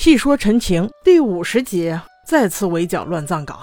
[0.00, 1.94] 细说陈情第五十集，
[2.24, 3.58] 再次围剿乱葬岗。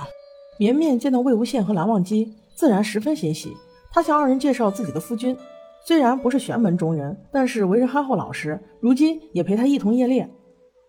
[0.60, 3.58] 绵绵见到魏无羡和蓝忘机，自然十分欣喜。
[3.92, 5.36] 他向二人介绍自己的夫君，
[5.84, 10.30] 虽然不是玄门中人，但是为人憨厚老实，如今也陪他一同夜猎。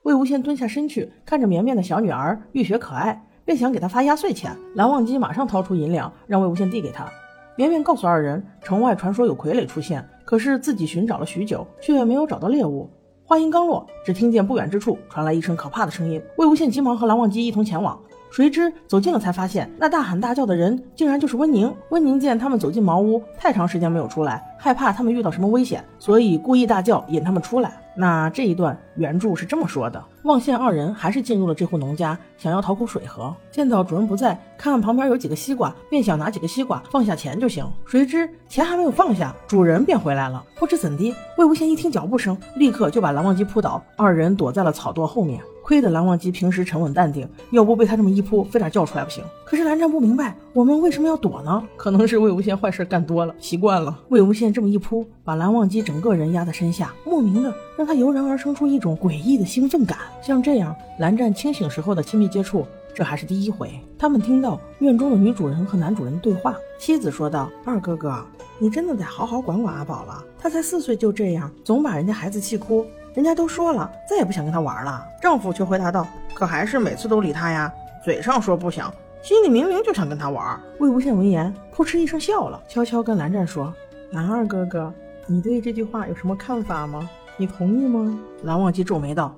[0.03, 4.55] 魏无羡蹲下身去，看着绵绵的小女儿玉雪可爱，便想给她发压岁钱。
[4.75, 7.11] 蓝忘机马上掏出银两，让魏无羡递给他。
[7.57, 12.87] 绵绵告诉二人，城外传说有傀儡出现，可是自己寻找了许久，却没有找到猎物。
[13.29, 16.19] 话音刚落，只听见不远之处传来一声可怕的声音。
[16.39, 21.71] 魏无羡急忙和蓝忘机一同前往，谁知走近了才发现，那大喊大叫的人竟然就是温宁。
[21.91, 27.79] 温宁见他们走进茅屋，太长时间没有出来，害怕他们遇到什么危险，所以故意大叫引他们出来。
[28.01, 33.35] 那这一段原著是这么说的：望羡二人还是进入了这户农家，想要讨口水喝。
[33.51, 37.69] 见到主人不在，看旁边有几个西瓜，便想拿几个西瓜放下钱就行。
[37.85, 40.45] 谁知钱还没有放下，主人便回来了。
[40.55, 45.43] 不知怎的，魏无羡一听脚步声，立刻就把蓝忘机扑倒，二人躲在了草垛后面。
[45.69, 49.23] 亏得蓝忘机平时沉稳淡定，要不被他这么一扑，非得叫出来不行。
[49.45, 51.63] 可是蓝湛不明白，我们为什么要躲呢？
[51.77, 53.95] 可能是魏无羡坏事干多了，习惯了。
[54.09, 59.99] 魏无羡这么一扑，把蓝忘机整个人压在身下，莫名的让他油然而生出一种诡异的兴奋感。
[60.23, 63.71] 像这样，蓝湛清醒时候的亲密接触，这还是第一回。
[63.99, 68.25] 他们听到院中的女主人和男主人对话，妻子说道：“二哥哥，
[68.59, 72.87] 你真的得好好管管阿宝了，他才四岁就这样，总把人家孩子气哭。”
[73.19, 75.05] 人家都说了，再也不想跟他玩了。
[75.21, 83.75] 丈夫却回答道：“可还是每次都理他呀，嘴上说不想，心里明明就想跟他玩。”魏无羡闻言，扑哧一声笑了，悄悄跟蓝湛说
[84.15, 84.95] ：“蓝二哥哥，
[85.27, 87.11] 你对这句话有什么看法吗？
[87.37, 89.35] 你同意吗？”蓝忘机皱眉道：“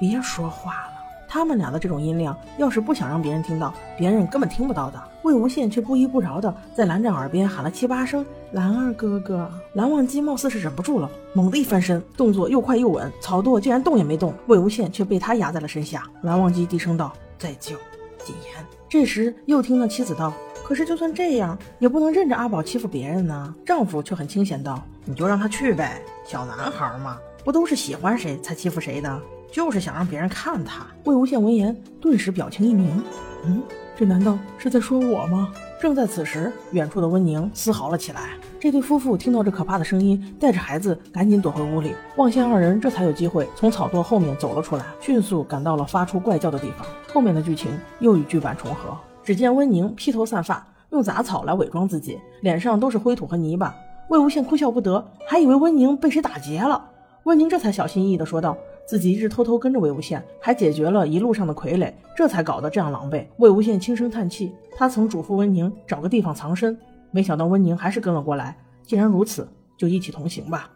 [0.00, 0.87] 别说话。”
[1.28, 5.00] 他们俩的这种音量，要是不想让别人听到，别人根本听不到的。
[5.22, 9.50] 魏无羡却不依不饶的在蓝湛耳边喊了七八声“蓝二哥哥”。
[9.74, 14.32] 蓝忘机貌似是忍不住了，猛地一翻身，动作又快又稳，草垛竟然动也没动。
[14.46, 16.04] 魏无羡却被他压在了身下。
[16.22, 17.76] 蓝忘机低声道：“再叫，
[18.24, 20.32] 谨言。”这时又听到妻子道
[20.64, 29.20] ：“可是就算这样，也不能任着阿宝欺负别人呢。”丈夫却很清闲道：“你就让他去呗，小男孩嘛，不都是喜欢谁才欺负谁的？”
[29.52, 30.86] 就是想让别人看他。
[31.04, 33.02] 魏无羡闻言，顿时表情一凝。
[33.44, 33.62] 嗯，
[33.96, 35.52] 这难道是在说我吗？
[35.80, 38.30] 正在此时，远处的温宁嘶嚎了起来。
[38.60, 41.92] 这对夫妇听到这可怕的声音，带着孩子赶紧躲回屋里。
[42.16, 46.84] 望仙二人这才有机会从草垛后面走了出来，迅速赶到了发出怪叫的地方。
[47.12, 47.70] 后面的剧情
[48.00, 48.96] 又与剧版重合。
[49.22, 53.72] 只见温宁披头散发，用杂草来伪装自己，脸上都是灰土和泥巴。
[54.08, 56.82] 魏无羡哭笑不得，还以为温宁被谁打劫了。
[57.24, 58.56] 温宁这才小心翼翼地说道。
[58.88, 63.26] 自己一直偷偷跟着魏无羡，还解决了一路上的傀儡，这才搞得这样狼狈。
[63.36, 66.74] 魏无羡轻声叹气，他曾嘱咐温宁找个地方藏身，
[67.10, 68.56] 没想到温宁还是跟了过来。
[68.86, 70.70] 既然如此，就一起同行吧。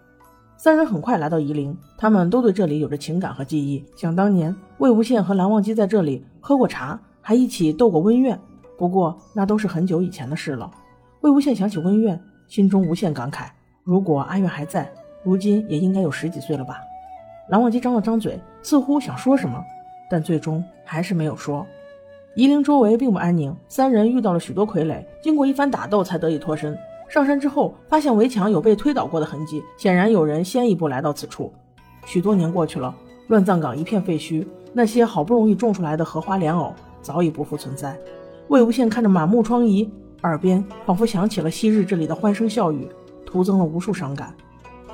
[0.58, 3.82] 三人很快来到夷陵，他们都对这里有着情感和记忆。
[3.96, 8.38] 想当年，魏无羡和蓝忘机在这里喝过茶，还一起斗过温苑。
[8.76, 10.70] 不过那都是很久以前的事了。
[11.22, 13.46] 魏无羡想起温苑，心中无限感慨：
[13.82, 14.92] 如果阿苑还在，
[15.24, 16.78] 如今也应该有十几岁了吧。
[17.48, 19.62] 蓝忘机张了张嘴，似乎想说什么，
[20.08, 21.66] 但最终还是没有说。
[22.34, 26.78] 夷陵周围并不安宁，三人遇到了许多傀儡，经过一番打斗才得以脱身。
[27.08, 31.52] 上山之后，发现围墙有被推倒过的痕迹，显然有人先一步来到此处。
[32.06, 32.94] 许多年过去了，
[33.28, 36.72] 乱葬岗一片废墟，那些好不容易种出来的荷花莲藕
[37.02, 37.94] 早已不复存在。
[38.48, 39.90] 魏无羡看着满目疮痍，
[40.22, 42.88] 耳边仿佛响起了昔日这里的欢声笑语，
[43.26, 44.34] 徒增了无数伤感。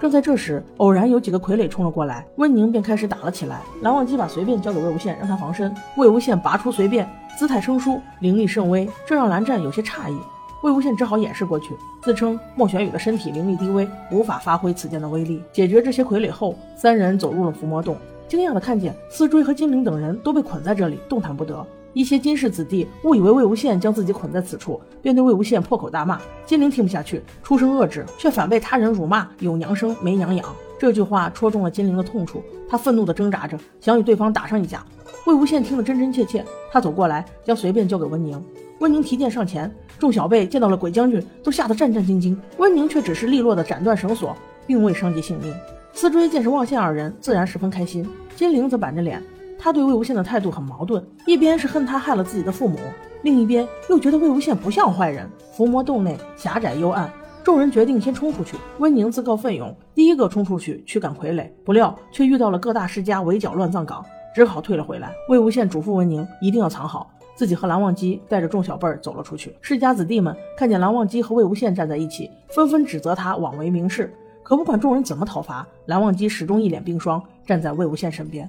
[0.01, 3.63] 正在这时，偶然有几个傀儡冲了过来，温宁便开始打了起来。
[3.83, 5.75] 蓝忘机把随便交给魏无羡，让他防身。
[5.97, 10.17] 魏无羡拔出随便，姿态生疏，灵力甚微，这让蓝湛有些诧异。
[10.63, 15.43] 魏无羡只好掩饰过去，自称莫玄羽的身体灵力低微，无法发挥此剑的威力。
[15.53, 17.97] 解决这些傀儡后，三人走入了伏魔洞，
[18.29, 21.67] 惊讶地看见司追和金陵等人都被捆在这里，动弹不得。
[21.94, 26.21] 一些金氏子弟误以为魏无羡将自己捆在此处，便对魏无羡破口大骂。
[26.47, 30.46] 金陵听不下去，出声遏制，却反被他人辱骂有娘生没娘养。
[30.79, 34.85] 这句话戳中了金陵的痛处，他愤怒地挣扎着，想与对方打上一架。
[35.26, 38.43] 魏无羡听得真真切切，他走过来，将随便交给温宁。
[38.79, 42.37] 温宁提剑上前，众小辈见到了鬼将军，都吓得战战兢兢。
[42.58, 44.37] 温宁却只是利落地斩断绳索，
[44.67, 45.52] 并未伤及性命。
[45.93, 48.08] 思追见是望羡二人，自然十分开心。
[48.37, 49.20] 金陵则板着脸。
[49.58, 52.78] 他对魏无羡的态度很矛盾，一边是恨他害了自己的父母，
[53.22, 55.28] 另一边又觉得魏无羡不像坏人。
[55.52, 57.10] 伏魔洞内狭窄幽暗，
[57.43, 58.56] 众人决定先冲出去。
[58.78, 65.12] 温宁自告奋勇，第一个冲出去驱赶傀儡，不料却遇到了各大世家围剿乱葬岗，只好退了回来。
[65.28, 69.52] 魏无羡嘱咐温宁一定要藏好，自己和蓝忘机带着众小辈儿走了出去。
[69.60, 74.14] 世家子弟们看见蓝忘机和魏无羡站在一起，纷纷指责他枉为名士。
[74.44, 78.49] 可不管众人怎么讨伐，蓝忘机始终一脸冰霜，站在魏无羡身边。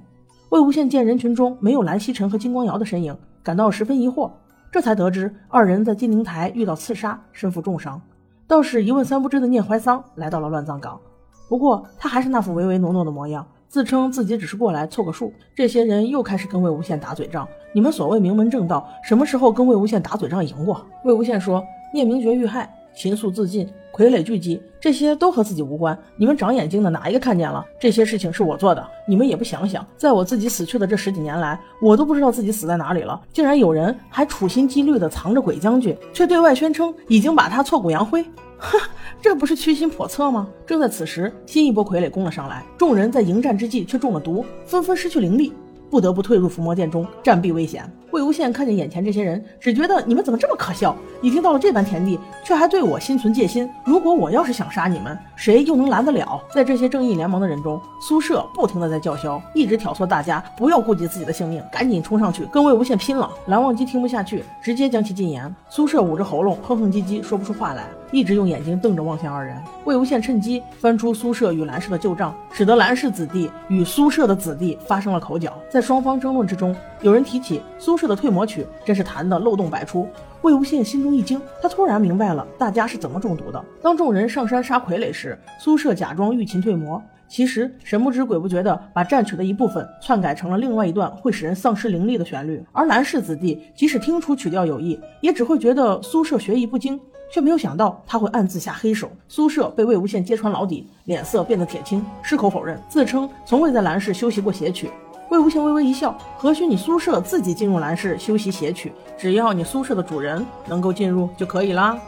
[0.49, 4.31] 魏无羡见人群中没有蓝曦臣和金光瑶的身影，感到十分疑惑，
[4.71, 8.01] 这才得知二人在金陵台遇到刺杀，身负重伤。
[8.47, 10.99] 倒是一问三不知的聂怀桑来到了乱葬岗，
[11.47, 13.45] 不过他还是那副唯唯诺诺的模样。
[13.67, 17.47] 自称自己只是过来凑个数，这些人又开始跟魏无羡打嘴仗。
[17.71, 20.83] 你们所谓名门正道，什么时候跟魏无羡打嘴仗赢过？
[21.05, 21.63] 魏无羡说
[21.93, 22.67] ：“聂明珏遇害，
[22.99, 25.97] 秦肃自尽，傀儡聚集，这些都和自己无关。
[26.17, 27.65] 你们长眼睛的哪一个看见了？
[27.79, 33.21] 这些事情是我做的，你们也不想想，在我自己死去的这十几年来，我都不知道自己死在哪里了。
[33.31, 38.21] 竟然有人还处心积虑地藏着鬼将军，却对外宣称已经把他挫骨扬灰。”
[38.59, 38.77] 哼，
[39.21, 40.49] 这不是居心叵测吗？
[40.67, 45.53] 正在此时，新一波傀儡攻了上来，众人在迎战之际却中了毒，纷纷失去灵力。
[45.89, 47.83] 不得不退入伏魔殿中，战必危险。
[48.11, 50.95] 魏无羡看见眼前这些人，只觉得你们怎么这么可笑？
[51.21, 53.69] 已经到了这般田地，却还对我心存戒心。
[53.85, 56.41] 如果我要是想杀你们，谁又能拦得了？
[56.51, 63.29] 在这些正义联盟的人中，苏舍不停的在叫嚣，一直挑唆大家不要顾及自己的性命，赶紧冲上去跟魏无羡拼了。
[63.45, 65.53] 蓝忘机听不下去，直接将其禁言。
[65.69, 69.55] 苏舍捂着喉咙，哼哼唧唧说不出话来，一直用眼睛瞪着望向二人。
[69.85, 75.57] 魏无羡趁机翻出苏舍与蓝氏的旧账，使得蓝氏子弟与苏舍的子弟发生了口角。
[75.69, 80.07] 在双方争论之中，有人提起苏轼的退魔曲，真是弹得漏洞百出。
[80.41, 83.63] 魏无羡心中一惊，他突然明白了大家是怎么中毒的。
[83.81, 92.63] 当众人上山杀傀儡时，苏轼假装欲擒退魔，其实神不知鬼不觉地把战曲的一部分篡改成了另外一段会使人丧失灵力的旋律。
[92.71, 96.97] 而蓝氏子弟即使听出曲调有异，也只会觉得苏轼学艺不精，
[97.31, 99.09] 却没有想到他会暗自下黑手。
[99.27, 104.89] 苏舍被魏无羡揭穿老底，脸色变得铁青，矢口否认，自称从未在兰氏修习过邪曲。
[105.29, 108.91] 魏无羡微微一笑，何须你苏舍自己进入兰氏修习邪曲？
[109.17, 111.99] 只要你苏舍的主人能够进入就可以啦。